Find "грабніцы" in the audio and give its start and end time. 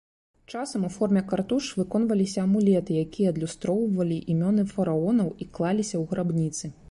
6.15-6.65